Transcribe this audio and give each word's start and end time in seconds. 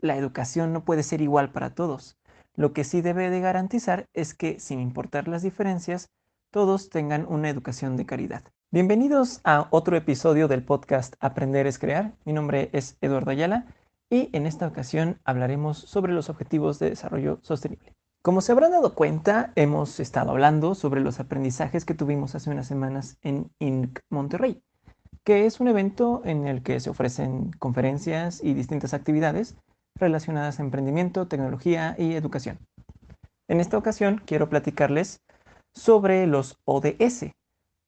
la 0.00 0.16
educación 0.16 0.72
no 0.72 0.84
puede 0.84 1.02
ser 1.02 1.20
igual 1.20 1.50
para 1.50 1.74
todos. 1.74 2.16
Lo 2.54 2.72
que 2.72 2.84
sí 2.84 3.00
debe 3.00 3.30
de 3.30 3.40
garantizar 3.40 4.08
es 4.14 4.32
que, 4.32 4.60
sin 4.60 4.80
importar 4.80 5.28
las 5.28 5.42
diferencias, 5.42 6.10
todos 6.50 6.88
tengan 6.88 7.26
una 7.28 7.48
educación 7.50 7.96
de 7.96 8.06
calidad. 8.06 8.44
Bienvenidos 8.70 9.40
a 9.44 9.66
otro 9.70 9.96
episodio 9.96 10.46
del 10.46 10.62
podcast 10.62 11.14
Aprender 11.20 11.66
es 11.66 11.78
Crear. 11.78 12.14
Mi 12.24 12.32
nombre 12.32 12.70
es 12.72 12.96
Eduardo 13.00 13.30
Ayala 13.30 13.66
y 14.08 14.30
en 14.32 14.46
esta 14.46 14.66
ocasión 14.66 15.20
hablaremos 15.24 15.78
sobre 15.78 16.12
los 16.12 16.30
objetivos 16.30 16.78
de 16.78 16.90
desarrollo 16.90 17.40
sostenible. 17.42 17.94
Como 18.22 18.40
se 18.40 18.52
habrán 18.52 18.72
dado 18.72 18.94
cuenta, 18.94 19.52
hemos 19.56 20.00
estado 20.00 20.30
hablando 20.30 20.74
sobre 20.74 21.00
los 21.00 21.18
aprendizajes 21.18 21.84
que 21.84 21.94
tuvimos 21.94 22.34
hace 22.34 22.50
unas 22.50 22.66
semanas 22.66 23.18
en 23.22 23.50
INC 23.58 24.00
Monterrey, 24.10 24.62
que 25.24 25.46
es 25.46 25.60
un 25.60 25.68
evento 25.68 26.22
en 26.24 26.46
el 26.46 26.62
que 26.62 26.78
se 26.80 26.90
ofrecen 26.90 27.50
conferencias 27.58 28.42
y 28.42 28.54
distintas 28.54 28.94
actividades 28.94 29.56
relacionadas 29.98 30.58
a 30.58 30.62
emprendimiento, 30.62 31.28
tecnología 31.28 31.94
y 31.98 32.14
educación. 32.14 32.58
En 33.48 33.60
esta 33.60 33.78
ocasión 33.78 34.22
quiero 34.24 34.48
platicarles 34.48 35.20
sobre 35.72 36.26
los 36.26 36.58
ODS 36.64 37.32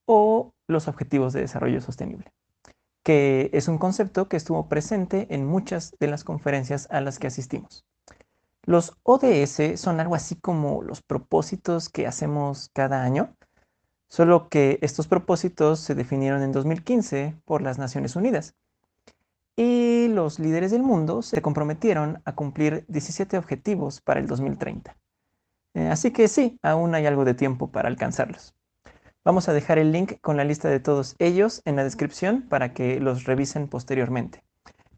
o 0.07 0.53
los 0.67 0.89
Objetivos 0.89 1.33
de 1.33 1.41
Desarrollo 1.41 1.81
Sostenible, 1.81 2.33
que 3.03 3.51
es 3.53 3.69
un 3.69 3.79
concepto 3.79 4.29
que 4.29 4.37
estuvo 4.37 4.69
presente 4.69 5.27
en 5.31 5.47
muchas 5.47 5.95
de 6.01 6.07
las 6.09 6.25
conferencias 6.25 6.87
a 6.91 7.01
las 7.01 7.19
que 7.19 7.27
asistimos. 7.27 7.85
Los 8.65 8.97
ODS 9.03 9.81
son 9.81 10.01
algo 10.01 10.15
así 10.15 10.37
como 10.37 10.83
los 10.83 11.03
propósitos 11.03 11.89
que 11.89 12.07
hacemos 12.07 12.71
cada 12.73 13.03
año, 13.03 13.35
solo 14.09 14.49
que 14.49 14.79
estos 14.83 15.09
propósitos 15.09 15.81
se 15.81 15.95
definieron 15.95 16.43
en 16.43 16.53
2015 16.53 17.37
por 17.45 17.63
las 17.63 17.79
Naciones 17.79 18.17
Unidas. 18.17 18.55
Y 19.57 20.09
los 20.09 20.39
líderes 20.39 20.71
del 20.71 20.83
mundo 20.83 21.23
se 21.23 21.43
comprometieron 21.43 22.23
a 22.25 22.35
cumplir 22.35 22.85
17 22.89 23.37
objetivos 23.37 24.01
para 24.01 24.21
el 24.21 24.27
2030. 24.27 24.97
Eh, 25.75 25.89
así 25.89 26.11
que 26.13 26.29
sí, 26.29 26.59
aún 26.63 26.95
hay 26.95 27.07
algo 27.07 27.25
de 27.25 27.35
tiempo 27.35 27.71
para 27.71 27.89
alcanzarlos. 27.89 28.55
Vamos 29.25 29.49
a 29.49 29.53
dejar 29.53 29.79
el 29.79 29.93
link 29.93 30.15
con 30.21 30.37
la 30.37 30.45
lista 30.45 30.69
de 30.69 30.81
todos 30.81 31.15
ellos 31.19 31.61
en 31.65 31.77
la 31.77 31.85
descripción 31.85 32.49
para 32.49 32.73
que 32.73 33.01
los 33.01 33.25
revisen 33.25 33.69
posteriormente. 33.69 34.43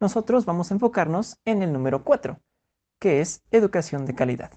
Nosotros 0.00 0.44
vamos 0.44 0.70
a 0.70 0.74
enfocarnos 0.74 1.38
en 1.44 1.62
el 1.62 1.72
número 1.72 2.04
4, 2.04 2.38
que 3.00 3.20
es 3.20 3.42
educación 3.50 4.06
de 4.06 4.14
calidad. 4.14 4.52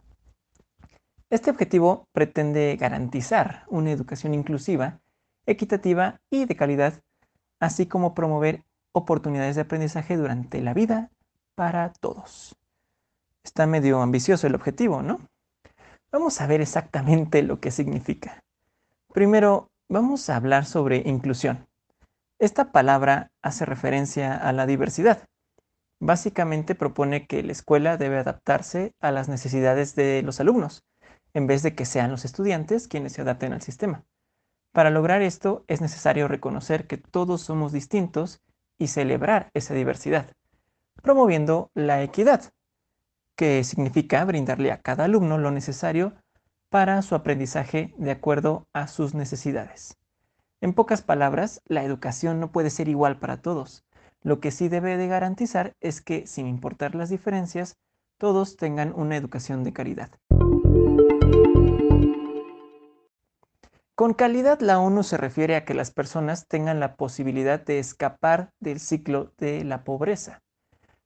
Este 1.32 1.50
objetivo 1.50 2.08
pretende 2.14 2.78
garantizar 2.80 3.66
una 3.68 3.92
educación 3.92 4.34
inclusiva, 4.34 5.02
equitativa 5.48 6.22
y 6.30 6.46
de 6.46 6.56
calidad, 6.56 7.02
así 7.60 7.88
como 7.88 8.14
promover 8.14 8.64
oportunidades 8.96 9.56
de 9.56 9.62
aprendizaje 9.62 10.18
durante 10.18 10.62
la 10.62 10.74
vida 10.74 11.12
para 11.56 11.92
todos. 11.94 12.56
Está 13.44 13.68
medio 13.68 14.02
ambicioso 14.02 14.48
el 14.48 14.56
objetivo, 14.56 15.02
¿no? 15.02 15.20
Vamos 16.12 16.42
a 16.42 16.48
ver 16.48 16.62
exactamente 16.62 17.44
lo 17.44 17.60
que 17.60 17.72
significa. 17.72 18.44
Primero, 19.14 19.70
vamos 19.90 20.30
a 20.30 20.36
hablar 20.36 20.66
sobre 20.66 21.04
inclusión. 21.06 21.68
Esta 22.40 22.72
palabra 22.72 23.32
hace 23.42 23.66
referencia 23.66 24.36
a 24.36 24.52
la 24.52 24.66
diversidad, 24.66 25.28
Básicamente 26.00 26.76
propone 26.76 27.26
que 27.26 27.42
la 27.42 27.54
escuela 27.54 27.98
debe 27.98 28.18
adaptarse 28.18 28.94
a 29.00 29.12
las 29.12 29.30
necesidades 29.30 29.96
de 29.96 30.22
los 30.24 30.40
alumnos, 30.40 30.84
en 31.34 31.48
vez 31.48 31.64
de 31.64 31.74
que 31.74 31.86
sean 31.86 32.12
los 32.12 32.26
estudiantes 32.26 32.88
quienes 32.88 33.14
se 33.14 33.22
adapten 33.22 33.54
al 33.54 33.62
sistema. 33.62 34.04
Para 34.74 34.90
lograr 34.90 35.22
esto 35.22 35.64
es 35.68 35.80
necesario 35.80 36.28
reconocer 36.28 36.86
que 36.86 36.98
todos 36.98 37.42
somos 37.42 37.72
distintos 37.72 38.42
y 38.78 38.88
celebrar 38.88 39.50
esa 39.54 39.74
diversidad, 39.74 40.32
promoviendo 41.02 41.72
la 41.74 42.02
equidad, 42.04 42.52
que 43.36 43.64
significa 43.64 44.24
brindarle 44.26 44.72
a 44.72 44.82
cada 44.82 45.06
alumno 45.06 45.38
lo 45.38 45.52
necesario 45.52 46.14
para 46.70 47.02
su 47.02 47.16
aprendizaje 47.16 47.94
de 47.98 48.12
acuerdo 48.12 48.68
a 48.74 48.88
sus 48.88 49.14
necesidades. 49.14 49.98
En 50.62 50.74
pocas 50.74 51.02
palabras, 51.02 51.62
la 51.66 51.84
educación 51.84 52.40
no 52.40 52.52
puede 52.52 52.70
ser 52.70 52.90
igual 52.90 53.20
para 53.20 53.42
todos. 53.42 53.86
Lo 54.22 54.40
que 54.40 54.52
sí 54.52 54.68
debe 54.68 54.98
de 54.98 55.08
garantizar 55.08 55.76
es 55.80 56.02
que, 56.02 56.26
sin 56.26 56.48
importar 56.48 56.96
las 56.96 57.10
diferencias, 57.10 57.78
todos 58.18 58.56
tengan 58.58 58.94
una 58.96 59.18
educación 59.18 59.64
de 59.64 59.74
calidad. 59.74 60.10
Con 63.96 64.14
calidad 64.14 64.60
la 64.60 64.78
ONU 64.80 65.04
se 65.04 65.16
refiere 65.16 65.56
a 65.56 65.64
que 65.64 65.74
las 65.74 65.90
personas 65.90 66.50
tengan 66.50 66.82
la 66.82 66.98
posibilidad 66.98 67.64
de 67.64 67.80
escapar 67.80 68.52
del 68.60 68.82
ciclo 68.82 69.32
de 69.38 69.64
la 69.64 69.86
pobreza. 69.86 70.42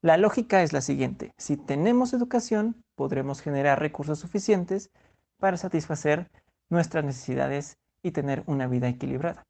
La 0.02 0.18
lógica 0.18 0.64
es 0.64 0.74
la 0.74 0.82
siguiente, 0.82 1.32
si 1.38 1.56
tenemos 1.56 2.14
educación, 2.14 2.84
podremos 2.96 3.42
generar 3.42 3.80
recursos 3.80 4.18
suficientes 4.18 4.90
para 5.38 5.58
satisfacer 5.58 6.32
nuestras 6.70 7.06
necesidades 7.06 7.78
y 8.02 8.10
tener 8.10 8.42
una 8.48 8.66
vida 8.66 8.88
equilibrada. 8.88 9.46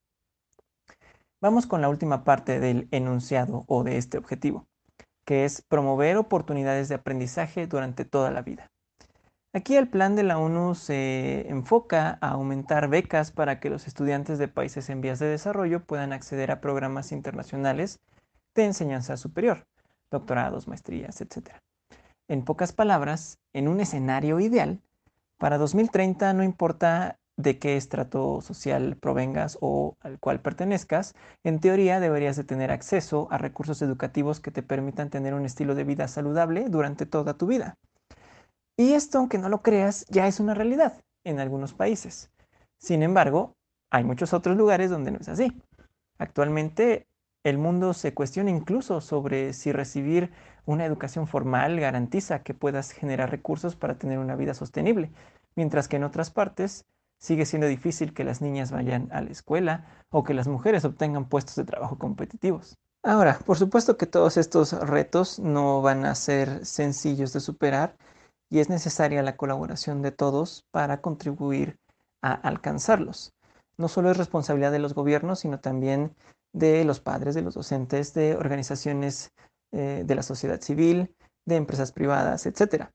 Vamos 1.40 1.66
con 1.66 1.80
la 1.80 1.88
última 1.88 2.26
parte 2.26 2.60
del 2.60 2.90
enunciado 2.92 3.64
o 3.68 3.86
de 3.86 3.98
este 3.98 4.18
objetivo, 4.18 4.68
que 5.24 5.46
es 5.46 5.62
promover 5.62 6.18
oportunidades 6.18 6.90
de 6.90 6.96
aprendizaje 6.96 7.68
durante 7.68 8.04
toda 8.04 8.32
la 8.32 8.42
vida. 8.42 8.70
Aquí 9.52 9.76
el 9.78 9.90
plan 9.90 10.16
de 10.16 10.22
la 10.22 10.38
ONU 10.38 10.76
se 10.76 11.50
enfoca 11.50 12.20
a 12.22 12.30
aumentar 12.30 12.88
becas 12.88 13.32
para 13.32 13.60
que 13.60 13.72
los 13.72 13.88
estudiantes 13.88 14.38
de 14.38 14.48
países 14.48 14.92
en 14.92 15.02
vías 15.02 15.18
de 15.18 15.26
desarrollo 15.26 15.84
puedan 15.84 16.14
acceder 16.14 16.52
a 16.52 16.62
programas 16.62 17.12
internacionales 17.12 18.00
de 18.54 18.66
enseñanza 18.66 19.18
superior, 19.18 19.66
doctorados, 20.12 20.68
maestrías, 20.68 21.20
etc. 21.22 21.50
En 22.28 22.46
pocas 22.46 22.74
palabras, 22.74 23.40
en 23.52 23.68
un 23.68 23.80
escenario 23.80 24.40
ideal, 24.40 24.82
para 25.40 25.58
2030 25.58 26.32
no 26.34 26.44
importa 26.44 27.18
de 27.36 27.58
qué 27.58 27.76
estrato 27.76 28.42
social 28.42 28.98
provengas 28.98 29.58
o 29.62 29.96
al 30.02 30.20
cual 30.20 30.42
pertenezcas, 30.42 31.16
en 31.44 31.60
teoría 31.60 32.00
deberías 32.00 32.36
de 32.36 32.44
tener 32.44 32.70
acceso 32.70 33.28
a 33.32 33.40
recursos 33.40 33.82
educativos 33.82 34.42
que 34.42 34.52
te 34.52 34.62
permitan 34.62 35.10
tener 35.10 35.34
un 35.34 35.46
estilo 35.46 35.74
de 35.74 35.86
vida 35.86 36.08
saludable 36.08 36.70
durante 36.70 37.08
toda 37.08 37.36
tu 37.36 37.48
vida. 37.48 37.80
Y 38.80 38.94
esto, 38.94 39.18
aunque 39.18 39.38
no 39.38 39.50
lo 39.50 39.62
creas, 39.62 40.06
ya 40.08 40.26
es 40.28 40.40
una 40.40 40.54
realidad 40.54 40.94
en 41.26 41.42
algunos 41.42 41.74
países. 41.74 42.32
Sin 42.78 43.04
embargo, 43.04 43.58
hay 43.92 44.06
muchos 44.06 44.34
otros 44.34 44.56
lugares 44.56 44.90
donde 44.90 45.12
no 45.12 45.18
es 45.20 45.28
así. 45.28 45.52
Actualmente 46.18 47.06
el 47.44 47.58
mundo 47.58 47.94
se 47.94 48.14
cuestiona 48.14 48.52
incluso 48.52 49.02
sobre 49.02 49.52
si 49.52 49.74
recibir 49.74 50.32
una 50.66 50.86
educación 50.86 51.28
formal 51.28 51.78
garantiza 51.78 52.42
que 52.42 52.54
puedas 52.54 52.92
generar 52.92 53.32
recursos 53.32 53.76
para 53.76 53.98
tener 53.98 54.18
una 54.18 54.38
vida 54.38 54.54
sostenible, 54.54 55.12
mientras 55.58 55.90
que 55.90 55.98
en 55.98 56.06
otras 56.06 56.32
partes 56.32 56.86
sigue 57.18 57.46
siendo 57.46 57.68
difícil 57.68 58.14
que 58.14 58.24
las 58.24 58.40
niñas 58.40 58.72
vayan 58.72 59.10
a 59.12 59.20
la 59.20 59.30
escuela 59.32 59.88
o 60.10 60.24
que 60.24 60.34
las 60.34 60.48
mujeres 60.48 60.86
obtengan 60.86 61.28
puestos 61.28 61.58
de 61.58 61.66
trabajo 61.66 61.98
competitivos. 61.98 62.78
Ahora, 63.04 63.40
por 63.46 63.58
supuesto 63.58 63.98
que 63.98 64.06
todos 64.06 64.38
estos 64.38 64.72
retos 64.72 65.38
no 65.38 65.82
van 65.82 66.06
a 66.06 66.16
ser 66.16 66.66
sencillos 66.66 67.34
de 67.34 67.42
superar 67.42 67.98
y 68.50 68.60
es 68.60 68.70
necesaria 68.70 69.22
la 69.24 69.38
colaboración 69.38 70.02
de 70.02 70.12
todos 70.12 70.66
para 70.72 71.02
contribuir 71.02 71.80
a 72.22 72.34
alcanzarlos. 72.34 73.34
No 73.78 73.88
solo 73.88 74.12
es 74.12 74.18
responsabilidad 74.18 74.72
de 74.72 74.80
los 74.80 74.94
gobiernos, 74.94 75.40
sino 75.40 75.60
también 75.60 76.16
de 76.52 76.84
los 76.84 77.00
padres, 77.00 77.36
de 77.36 77.42
los 77.42 77.54
docentes, 77.54 78.14
de 78.14 78.36
organizaciones 78.36 79.32
eh, 79.72 80.04
de 80.06 80.16
la 80.16 80.24
sociedad 80.24 80.60
civil, 80.62 81.16
de 81.46 81.56
empresas 81.56 81.92
privadas, 81.92 82.46
etc. 82.46 82.90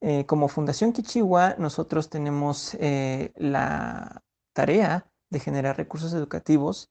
Eh, 0.00 0.26
como 0.26 0.48
Fundación 0.48 0.92
Kichiwa, 0.92 1.56
nosotros 1.58 2.10
tenemos 2.10 2.74
eh, 2.74 3.32
la 3.36 4.22
tarea 4.52 5.06
de 5.30 5.40
generar 5.40 5.76
recursos 5.76 6.12
educativos 6.12 6.90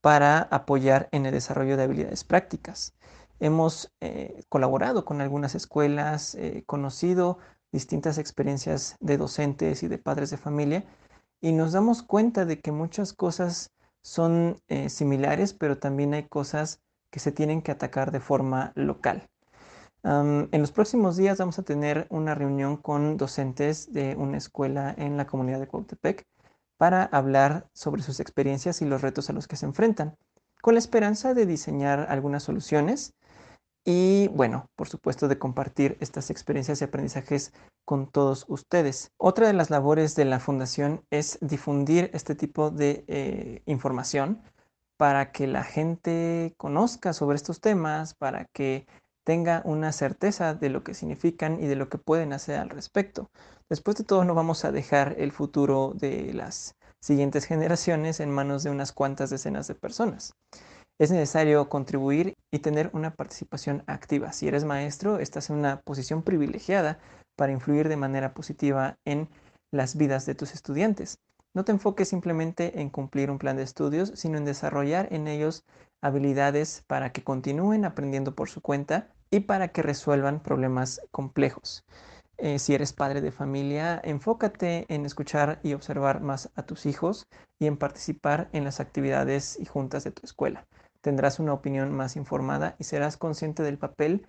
para 0.00 0.40
apoyar 0.42 1.08
en 1.12 1.26
el 1.26 1.32
desarrollo 1.32 1.76
de 1.76 1.84
habilidades 1.84 2.24
prácticas. 2.24 2.94
Hemos 3.40 3.92
eh, 4.00 4.42
colaborado 4.48 5.04
con 5.04 5.20
algunas 5.20 5.54
escuelas, 5.54 6.36
conocido 6.66 7.38
distintas 7.72 8.18
experiencias 8.18 8.96
de 9.00 9.18
docentes 9.18 9.82
y 9.82 9.88
de 9.88 9.98
padres 9.98 10.30
de 10.30 10.38
familia 10.38 10.84
y 11.40 11.52
nos 11.52 11.72
damos 11.72 12.02
cuenta 12.02 12.44
de 12.44 12.60
que 12.60 12.72
muchas 12.72 13.12
cosas 13.12 13.70
son 14.02 14.60
similares, 14.88 15.52
pero 15.54 15.78
también 15.78 16.14
hay 16.14 16.24
cosas 16.24 16.80
que 17.10 17.20
se 17.20 17.30
tienen 17.30 17.62
que 17.62 17.72
atacar 17.72 18.10
de 18.10 18.20
forma 18.20 18.72
local. 18.74 19.28
En 20.04 20.60
los 20.60 20.72
próximos 20.72 21.16
días 21.16 21.38
vamos 21.38 21.58
a 21.58 21.64
tener 21.64 22.06
una 22.08 22.34
reunión 22.34 22.76
con 22.76 23.16
docentes 23.16 23.92
de 23.92 24.14
una 24.16 24.38
escuela 24.38 24.94
en 24.96 25.16
la 25.16 25.26
comunidad 25.26 25.58
de 25.58 25.66
Cuautepec 25.66 26.24
para 26.76 27.02
hablar 27.02 27.68
sobre 27.74 28.02
sus 28.02 28.20
experiencias 28.20 28.80
y 28.80 28.86
los 28.86 29.02
retos 29.02 29.28
a 29.28 29.32
los 29.32 29.48
que 29.48 29.56
se 29.56 29.66
enfrentan, 29.66 30.16
con 30.62 30.74
la 30.74 30.78
esperanza 30.78 31.34
de 31.34 31.46
diseñar 31.46 32.06
algunas 32.08 32.44
soluciones 32.44 33.14
y, 33.90 34.28
bueno, 34.28 34.66
por 34.76 34.86
supuesto, 34.86 35.28
de 35.28 35.38
compartir 35.38 35.96
estas 36.00 36.28
experiencias 36.28 36.82
y 36.82 36.84
aprendizajes 36.84 37.54
con 37.86 38.06
todos 38.06 38.44
ustedes. 38.46 39.12
Otra 39.16 39.46
de 39.46 39.54
las 39.54 39.70
labores 39.70 40.14
de 40.14 40.26
la 40.26 40.40
fundación 40.40 41.06
es 41.08 41.38
difundir 41.40 42.10
este 42.12 42.34
tipo 42.34 42.70
de 42.70 43.06
eh, 43.08 43.62
información 43.64 44.42
para 44.98 45.32
que 45.32 45.46
la 45.46 45.64
gente 45.64 46.52
conozca 46.58 47.14
sobre 47.14 47.36
estos 47.36 47.62
temas, 47.62 48.12
para 48.12 48.44
que 48.52 48.86
tenga 49.24 49.62
una 49.64 49.92
certeza 49.92 50.52
de 50.52 50.68
lo 50.68 50.84
que 50.84 50.92
significan 50.92 51.58
y 51.58 51.66
de 51.66 51.76
lo 51.76 51.88
que 51.88 51.96
pueden 51.96 52.34
hacer 52.34 52.58
al 52.58 52.68
respecto. 52.68 53.30
Después 53.70 53.96
de 53.96 54.04
todo, 54.04 54.22
no 54.26 54.34
vamos 54.34 54.66
a 54.66 54.70
dejar 54.70 55.14
el 55.16 55.32
futuro 55.32 55.94
de 55.94 56.34
las 56.34 56.74
siguientes 57.00 57.46
generaciones 57.46 58.20
en 58.20 58.30
manos 58.32 58.64
de 58.64 58.70
unas 58.70 58.92
cuantas 58.92 59.30
decenas 59.30 59.66
de 59.66 59.76
personas. 59.76 60.34
Es 60.98 61.10
necesario 61.10 61.70
contribuir 61.70 62.34
y 62.50 62.60
tener 62.60 62.90
una 62.92 63.14
participación 63.14 63.82
activa. 63.86 64.32
Si 64.32 64.48
eres 64.48 64.64
maestro, 64.64 65.18
estás 65.18 65.50
en 65.50 65.56
una 65.56 65.80
posición 65.80 66.22
privilegiada 66.22 66.98
para 67.36 67.52
influir 67.52 67.88
de 67.88 67.96
manera 67.96 68.34
positiva 68.34 68.96
en 69.04 69.28
las 69.70 69.96
vidas 69.96 70.26
de 70.26 70.34
tus 70.34 70.54
estudiantes. 70.54 71.18
No 71.54 71.64
te 71.64 71.72
enfoques 71.72 72.08
simplemente 72.08 72.80
en 72.80 72.90
cumplir 72.90 73.30
un 73.30 73.38
plan 73.38 73.56
de 73.56 73.62
estudios, 73.62 74.12
sino 74.14 74.38
en 74.38 74.44
desarrollar 74.44 75.08
en 75.12 75.28
ellos 75.28 75.64
habilidades 76.00 76.84
para 76.86 77.10
que 77.12 77.24
continúen 77.24 77.84
aprendiendo 77.84 78.34
por 78.34 78.48
su 78.48 78.60
cuenta 78.60 79.08
y 79.30 79.40
para 79.40 79.68
que 79.68 79.82
resuelvan 79.82 80.40
problemas 80.40 81.00
complejos. 81.10 81.84
Eh, 82.38 82.60
si 82.60 82.74
eres 82.74 82.92
padre 82.92 83.20
de 83.20 83.32
familia, 83.32 84.00
enfócate 84.04 84.86
en 84.88 85.04
escuchar 85.04 85.58
y 85.64 85.74
observar 85.74 86.20
más 86.20 86.50
a 86.54 86.62
tus 86.62 86.86
hijos 86.86 87.26
y 87.58 87.66
en 87.66 87.76
participar 87.76 88.48
en 88.52 88.62
las 88.64 88.78
actividades 88.78 89.58
y 89.58 89.64
juntas 89.64 90.04
de 90.04 90.12
tu 90.12 90.24
escuela. 90.24 90.64
Tendrás 91.00 91.38
una 91.38 91.52
opinión 91.52 91.92
más 91.92 92.16
informada 92.16 92.74
y 92.78 92.84
serás 92.84 93.16
consciente 93.16 93.62
del 93.62 93.78
papel 93.78 94.26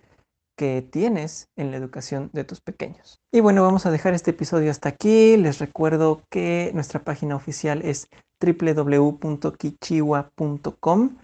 que 0.60 0.82
tienes 0.82 1.50
en 1.56 1.72
la 1.72 1.78
educación 1.78 2.30
de 2.34 2.44
tus 2.44 2.60
pequeños. 2.60 3.22
Y 3.32 3.40
bueno, 3.40 3.64
vamos 3.64 3.86
a 3.86 3.92
dejar 3.92 4.14
este 4.14 4.32
episodio 4.32 4.72
hasta 4.72 4.90
aquí. 4.90 5.38
Les 5.38 5.60
recuerdo 5.60 6.22
que 6.30 6.72
nuestra 6.74 7.02
página 7.04 7.38
oficial 7.38 7.82
es 7.82 8.10
www.kichiwa.com. 8.42 11.18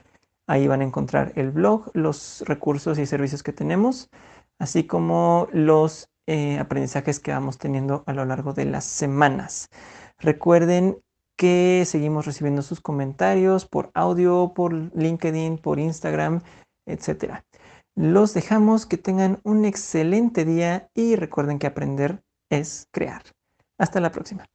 Ahí 0.47 0.67
van 0.67 0.81
a 0.81 0.85
encontrar 0.85 1.33
el 1.35 1.51
blog, 1.51 1.91
los 1.93 2.45
recursos 2.47 2.97
y 2.97 3.05
servicios 3.05 3.43
que 3.43 3.51
tenemos, 3.51 4.09
así 4.57 4.85
como 4.85 5.49
los 5.51 6.07
eh, 6.27 6.57
aprendizajes 6.57 7.19
que 7.19 7.31
vamos 7.31 7.57
teniendo 7.57 8.03
a 8.05 8.13
lo 8.13 8.23
largo 8.23 8.53
de 8.53 8.63
las 8.65 8.85
semanas. 8.85 9.67
Recuerden 10.17 10.97
que 11.37 11.83
seguimos 11.85 12.25
recibiendo 12.25 12.61
sus 12.61 12.81
comentarios 12.81 13.65
por 13.65 13.91
audio, 13.93 14.53
por 14.55 14.73
LinkedIn, 14.73 15.57
por 15.57 15.79
Instagram, 15.79 16.41
etc. 16.85 17.43
Los 17.95 18.33
dejamos 18.33 18.85
que 18.85 18.97
tengan 18.97 19.39
un 19.43 19.65
excelente 19.65 20.45
día 20.45 20.89
y 20.93 21.15
recuerden 21.15 21.59
que 21.59 21.67
aprender 21.67 22.23
es 22.49 22.87
crear. 22.91 23.23
Hasta 23.77 23.99
la 23.99 24.11
próxima. 24.11 24.45